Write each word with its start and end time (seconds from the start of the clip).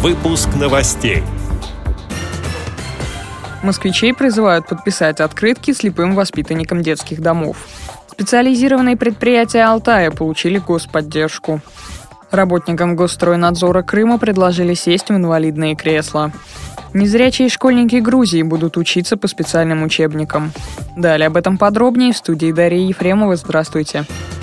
Выпуск 0.00 0.48
новостей. 0.54 1.24
Москвичей 3.64 4.14
призывают 4.14 4.68
подписать 4.68 5.18
открытки 5.18 5.72
слепым 5.72 6.14
воспитанникам 6.14 6.82
детских 6.82 7.20
домов. 7.20 7.66
Специализированные 8.06 8.96
предприятия 8.96 9.64
Алтая 9.64 10.12
получили 10.12 10.58
господдержку. 10.58 11.60
Работникам 12.30 12.94
Госстройнадзора 12.94 13.82
Крыма 13.82 14.18
предложили 14.18 14.74
сесть 14.74 15.08
в 15.08 15.16
инвалидные 15.16 15.74
кресла. 15.74 16.30
Незрячие 16.94 17.48
школьники 17.48 17.96
Грузии 17.96 18.42
будут 18.42 18.76
учиться 18.76 19.16
по 19.16 19.26
специальным 19.26 19.82
учебникам. 19.82 20.52
Далее 20.96 21.26
об 21.26 21.36
этом 21.36 21.58
подробнее 21.58 22.12
в 22.12 22.16
студии 22.16 22.52
Дарьи 22.52 22.86
Ефремова. 22.86 23.34
Здравствуйте. 23.34 24.04
В 24.30 24.37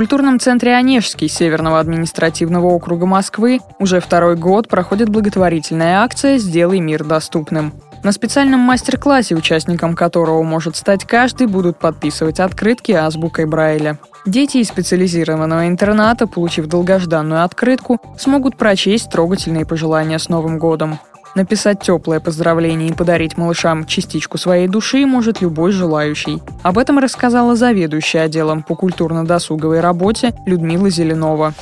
культурном 0.00 0.40
центре 0.40 0.76
Онежский 0.76 1.28
Северного 1.28 1.78
административного 1.78 2.68
округа 2.68 3.04
Москвы 3.04 3.60
уже 3.78 4.00
второй 4.00 4.34
год 4.34 4.66
проходит 4.66 5.10
благотворительная 5.10 5.98
акция 5.98 6.38
«Сделай 6.38 6.80
мир 6.80 7.04
доступным». 7.04 7.74
На 8.02 8.10
специальном 8.12 8.60
мастер-классе, 8.60 9.34
участником 9.34 9.94
которого 9.94 10.42
может 10.42 10.76
стать 10.76 11.04
каждый, 11.04 11.48
будут 11.48 11.78
подписывать 11.78 12.40
открытки 12.40 12.92
азбукой 12.92 13.44
Брайля. 13.44 13.98
Дети 14.24 14.56
из 14.56 14.68
специализированного 14.68 15.68
интерната, 15.68 16.26
получив 16.26 16.64
долгожданную 16.64 17.44
открытку, 17.44 18.00
смогут 18.18 18.56
прочесть 18.56 19.10
трогательные 19.10 19.66
пожелания 19.66 20.18
с 20.18 20.30
Новым 20.30 20.58
годом. 20.58 20.98
Написать 21.36 21.80
теплое 21.80 22.18
поздравление 22.18 22.88
и 22.88 22.92
подарить 22.92 23.38
малышам 23.38 23.86
частичку 23.86 24.36
своей 24.36 24.66
души 24.66 25.06
может 25.06 25.40
любой 25.40 25.70
желающий. 25.70 26.38
Об 26.64 26.76
этом 26.76 26.98
рассказала 26.98 27.54
заведующая 27.54 28.22
отделом 28.22 28.64
по 28.64 28.74
культурно-досуговой 28.74 29.80
работе 29.80 30.30
Людмила 30.46 30.90
Зеленова. 30.90 31.52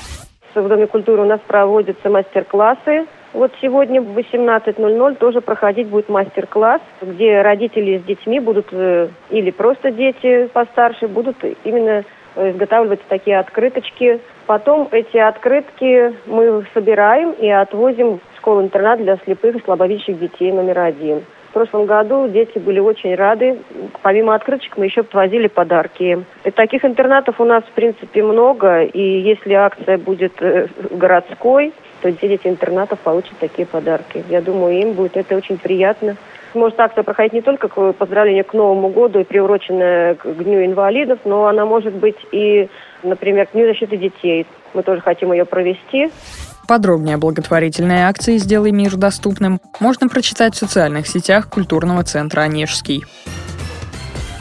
В 0.55 0.69
Доме 0.69 0.87
культуры 0.87 1.23
у 1.23 1.27
нас 1.27 1.41
проводятся 1.47 2.09
мастер-классы. 2.09 3.07
Вот 3.35 3.53
сегодня 3.61 4.01
в 4.01 4.17
18.00 4.17 5.17
тоже 5.17 5.43
проходить 5.43 5.89
будет 5.89 6.09
мастер-класс, 6.09 6.81
где 7.03 7.43
родители 7.43 7.99
с 7.99 8.03
детьми 8.05 8.41
будут, 8.41 8.69
э, 8.73 9.09
или 9.29 9.51
просто 9.51 9.91
дети 9.91 10.47
постарше, 10.47 11.09
будут 11.09 11.37
именно 11.65 12.05
э, 12.37 12.51
изготавливать 12.53 13.01
такие 13.09 13.39
открыточки. 13.39 14.21
Потом 14.47 14.89
эти 14.93 15.19
открытки 15.19 16.15
мы 16.27 16.65
собираем 16.73 17.33
и 17.33 17.51
отвозим 17.51 18.21
школу-интернат 18.49 19.03
для 19.03 19.19
слепых 19.19 19.57
и 19.57 19.61
слабовидящих 19.63 20.19
детей 20.19 20.51
номер 20.53 20.79
один. 20.79 21.23
В 21.51 21.53
прошлом 21.53 21.85
году 21.85 22.29
дети 22.29 22.59
были 22.59 22.79
очень 22.79 23.15
рады. 23.15 23.59
Помимо 24.01 24.35
открыточек 24.35 24.79
мы 24.79 24.87
еще 24.87 25.03
отвозили 25.03 25.49
подарки. 25.49 26.25
И 26.45 26.51
таких 26.51 26.83
интернатов 26.83 27.41
у 27.41 27.45
нас, 27.45 27.63
в 27.65 27.73
принципе, 27.73 28.23
много. 28.23 28.85
И 28.85 29.21
если 29.21 29.53
акция 29.53 29.99
будет 29.99 30.33
э, 30.41 30.69
городской, 30.91 31.75
то 32.01 32.11
дети 32.11 32.47
интернатов 32.47 33.01
получат 33.01 33.33
такие 33.39 33.67
подарки. 33.67 34.25
Я 34.31 34.41
думаю, 34.41 34.81
им 34.81 34.93
будет 34.93 35.19
это 35.19 35.37
очень 35.37 35.59
приятно. 35.59 36.17
Может 36.55 36.81
акция 36.81 37.03
проходить 37.03 37.35
не 37.35 37.43
только 37.43 37.69
к 37.69 37.93
поздравлению 37.93 38.47
к 38.47 38.55
Новому 38.55 38.89
году 38.89 39.19
и 39.21 39.25
приуроченная 39.25 40.15
к 40.15 40.27
Дню 40.27 40.65
инвалидов, 40.65 41.19
но 41.27 41.47
она 41.47 41.67
может 41.67 41.93
быть 41.93 42.17
и, 42.33 42.69
например, 43.03 43.47
к 43.47 43.53
Дню 43.53 43.67
защиты 43.67 43.99
детей. 43.99 44.47
Мы 44.73 44.83
тоже 44.83 45.03
хотим 45.03 45.33
ее 45.33 45.45
провести. 45.45 46.11
Подробнее 46.69 47.15
о 47.15 47.19
благотворительной 47.19 48.03
акции 48.03 48.37
«Сделай 48.37 48.73
мир 48.73 48.97
доступным» 48.97 49.59
можно 49.81 50.07
прочитать 50.07 50.55
в 50.55 50.59
социальных 50.59 51.07
сетях 51.09 51.49
культурного 51.49 52.05
центра 52.05 52.43
«Онежский». 52.43 53.07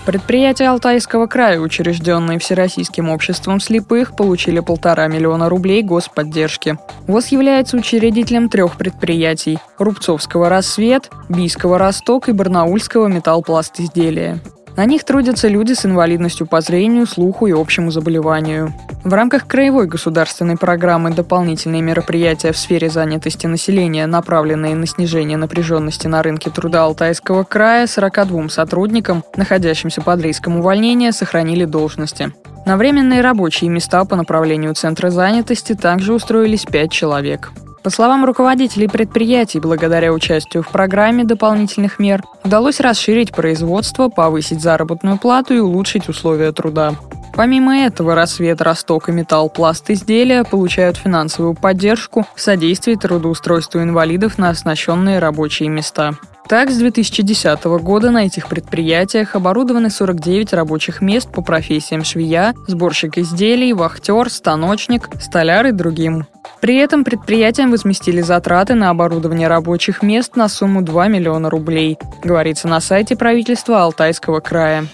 Предприятия 0.05 0.67
Алтайского 0.67 1.27
края, 1.27 1.61
учрежденные 1.61 2.37
Всероссийским 2.37 3.09
обществом 3.09 3.61
слепых, 3.61 4.17
получили 4.17 4.59
полтора 4.59 5.07
миллиона 5.07 5.47
рублей 5.47 5.81
господдержки. 5.83 6.77
ВОЗ 7.07 7.27
является 7.29 7.77
учредителем 7.77 8.49
трех 8.49 8.75
предприятий– 8.75 9.59
Рубцовского 9.77 10.49
«Рассвет», 10.49 11.09
Бийского 11.29 11.77
«Росток» 11.77 12.27
и 12.27 12.33
Барнаульского 12.33 13.07
«Металлпласт 13.07 13.79
изделия». 13.79 14.41
На 14.77 14.85
них 14.85 15.03
трудятся 15.03 15.47
люди 15.47 15.73
с 15.73 15.87
инвалидностью 15.87 16.45
по 16.45 16.61
зрению, 16.61 17.07
слуху 17.07 17.47
и 17.47 17.51
общему 17.51 17.89
заболеванию. 17.89 18.75
В 19.03 19.11
рамках 19.11 19.47
краевой 19.47 19.87
государственной 19.87 20.55
программы 20.55 21.09
«Дополнительные 21.09 21.81
мероприятия 21.81 22.51
в 22.51 22.57
сфере 22.57 22.87
занятости 22.87 23.47
населения, 23.47 24.05
направленные 24.05 24.75
на 24.75 24.85
снижение 24.85 25.35
напряженности 25.35 26.05
на 26.05 26.21
рынке 26.21 26.51
труда 26.51 26.83
Алтайского 26.83 27.43
края», 27.43 27.87
42 27.87 28.49
сотрудникам, 28.49 29.23
находящимся 29.35 30.01
под 30.01 30.21
риском 30.21 30.59
увольнения, 30.59 31.11
сохранили 31.11 31.65
должности. 31.65 32.31
На 32.67 32.77
временные 32.77 33.21
рабочие 33.21 33.71
места 33.71 34.05
по 34.05 34.15
направлению 34.15 34.75
Центра 34.75 35.09
занятости 35.09 35.73
также 35.73 36.13
устроились 36.13 36.65
5 36.65 36.91
человек. 36.91 37.51
По 37.87 37.91
словам 37.91 38.25
руководителей 38.25 38.89
предприятий, 38.89 39.61
благодаря 39.61 40.11
участию 40.11 40.61
в 40.61 40.67
программе 40.67 41.23
дополнительных 41.23 41.99
мер 41.99 42.21
удалось 42.43 42.81
расширить 42.81 43.31
производство, 43.31 44.09
повысить 44.09 44.59
заработную 44.59 45.17
плату 45.17 45.53
и 45.53 45.59
улучшить 45.59 46.09
условия 46.09 46.51
труда. 46.51 46.95
Помимо 47.37 47.77
этого, 47.77 48.15
«Рассвет», 48.15 48.61
«Росток» 48.63 49.09
и 49.09 49.11
«Металл», 49.11 49.51
«Пласт» 49.51 49.91
изделия 49.91 50.43
получают 50.43 50.97
финансовую 50.97 51.53
поддержку 51.53 52.25
в 52.35 52.41
содействии 52.41 52.95
трудоустройству 52.95 53.79
инвалидов 53.79 54.39
на 54.39 54.49
оснащенные 54.49 55.19
рабочие 55.19 55.69
места. 55.69 56.15
Так, 56.49 56.71
с 56.71 56.77
2010 56.77 57.63
года 57.83 58.09
на 58.09 58.25
этих 58.25 58.47
предприятиях 58.47 59.35
оборудованы 59.35 59.91
49 59.91 60.53
рабочих 60.53 60.99
мест 60.99 61.29
по 61.31 61.43
профессиям 61.43 62.03
швея, 62.03 62.55
сборщик 62.65 63.19
изделий, 63.19 63.71
вахтер, 63.73 64.31
станочник, 64.31 65.07
столяр 65.21 65.67
и 65.67 65.71
другим. 65.71 66.25
При 66.59 66.77
этом 66.77 67.03
предприятиям 67.03 67.69
возместили 67.69 68.21
затраты 68.21 68.73
на 68.73 68.89
оборудование 68.89 69.47
рабочих 69.47 70.01
мест 70.01 70.35
на 70.35 70.49
сумму 70.49 70.81
2 70.81 71.07
миллиона 71.07 71.51
рублей, 71.51 71.99
говорится 72.23 72.67
на 72.67 72.79
сайте 72.79 73.15
правительства 73.15 73.83
Алтайского 73.83 74.39
края. 74.39 74.87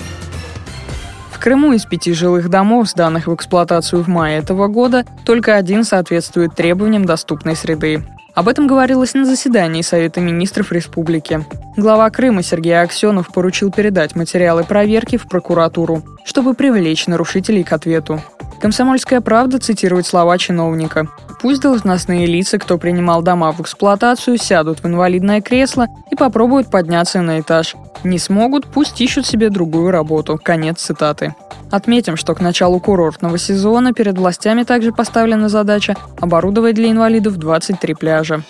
Крыму 1.44 1.74
из 1.74 1.84
пяти 1.84 2.14
жилых 2.14 2.48
домов, 2.48 2.88
сданных 2.88 3.28
в 3.28 3.36
эксплуатацию 3.36 4.02
в 4.02 4.08
мае 4.08 4.38
этого 4.38 4.70
года, 4.70 5.06
только 5.26 5.58
один 5.58 5.84
соответствует 5.84 6.56
требованиям 6.56 7.04
доступной 7.04 7.58
среды. 7.58 8.02
Об 8.34 8.48
этом 8.48 8.66
говорилось 8.66 9.14
на 9.14 9.26
заседании 9.26 9.82
Совета 9.82 10.22
министров 10.22 10.72
республики. 10.72 11.46
Глава 11.76 12.10
Крыма 12.12 12.44
Сергей 12.44 12.82
Аксенов 12.82 13.28
поручил 13.34 13.74
передать 13.74 14.16
материалы 14.16 14.64
проверки 14.64 15.18
в 15.18 15.28
прокуратуру, 15.28 16.02
чтобы 16.24 16.54
привлечь 16.54 17.08
нарушителей 17.08 17.66
к 17.66 17.74
ответу. 17.74 18.22
Комсомольская 18.62 19.20
правда 19.20 19.60
цитирует 19.60 20.06
слова 20.06 20.38
чиновника. 20.38 21.10
Пусть 21.44 21.60
должностные 21.60 22.26
лица, 22.26 22.58
кто 22.58 22.78
принимал 22.78 23.22
дома 23.22 23.52
в 23.52 23.60
эксплуатацию, 23.60 24.38
сядут 24.38 24.80
в 24.82 24.88
инвалидное 24.88 25.42
кресло 25.42 25.88
и 26.10 26.16
попробуют 26.16 26.72
подняться 26.72 27.20
на 27.20 27.42
этаж. 27.42 27.76
Не 28.06 28.18
смогут, 28.18 28.66
пусть 28.66 29.02
ищут 29.02 29.26
себе 29.26 29.50
другую 29.50 29.92
работу. 29.92 30.40
Конец 30.42 30.80
цитаты. 30.80 31.36
Отметим, 31.70 32.16
что 32.16 32.34
к 32.34 32.40
началу 32.40 32.80
курортного 32.80 33.38
сезона 33.38 33.92
перед 33.92 34.18
властями 34.18 34.64
также 34.64 34.94
поставлена 34.94 35.50
задача 35.50 35.98
оборудовать 36.18 36.76
для 36.76 36.90
инвалидов 36.90 37.36
23 37.36 37.94
пляжа. 37.94 38.42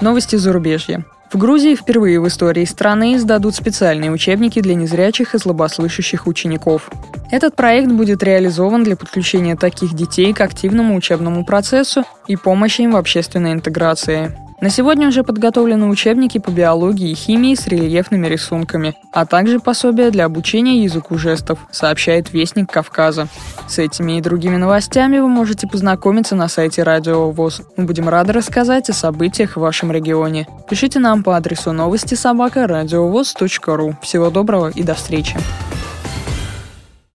Новости 0.00 0.36
зарубежья. 0.36 1.04
В 1.32 1.38
Грузии 1.38 1.76
впервые 1.76 2.20
в 2.20 2.26
истории 2.26 2.64
страны 2.64 3.14
издадут 3.14 3.54
специальные 3.54 4.10
учебники 4.10 4.60
для 4.60 4.74
незрячих 4.74 5.36
и 5.36 5.38
слабослышащих 5.38 6.26
учеников. 6.26 6.90
Этот 7.30 7.54
проект 7.54 7.92
будет 7.92 8.24
реализован 8.24 8.82
для 8.82 8.96
подключения 8.96 9.54
таких 9.54 9.94
детей 9.94 10.32
к 10.32 10.40
активному 10.40 10.96
учебному 10.96 11.44
процессу 11.44 12.02
и 12.26 12.34
помощи 12.34 12.80
им 12.80 12.92
в 12.92 12.96
общественной 12.96 13.52
интеграции. 13.52 14.36
На 14.60 14.68
сегодня 14.68 15.08
уже 15.08 15.24
подготовлены 15.24 15.86
учебники 15.86 16.36
по 16.36 16.50
биологии 16.50 17.10
и 17.10 17.14
химии 17.14 17.54
с 17.54 17.66
рельефными 17.66 18.26
рисунками, 18.26 18.94
а 19.10 19.24
также 19.24 19.58
пособия 19.58 20.10
для 20.10 20.26
обучения 20.26 20.84
языку 20.84 21.16
жестов, 21.16 21.58
сообщает 21.70 22.32
Вестник 22.32 22.70
Кавказа. 22.70 23.28
С 23.68 23.78
этими 23.78 24.18
и 24.18 24.20
другими 24.20 24.56
новостями 24.56 25.18
вы 25.18 25.28
можете 25.28 25.66
познакомиться 25.66 26.36
на 26.36 26.48
сайте 26.48 26.82
Радио 26.82 27.30
ВОЗ. 27.30 27.62
Мы 27.78 27.86
будем 27.86 28.10
рады 28.10 28.34
рассказать 28.34 28.90
о 28.90 28.92
событиях 28.92 29.56
в 29.56 29.60
вашем 29.60 29.92
регионе. 29.92 30.46
Пишите 30.68 30.98
нам 30.98 31.22
по 31.22 31.36
адресу 31.36 31.72
новости 31.72 32.14
собака 32.14 32.66
ру. 32.66 33.96
Всего 34.02 34.28
доброго 34.28 34.68
и 34.68 34.82
до 34.82 34.94
встречи. 34.94 35.38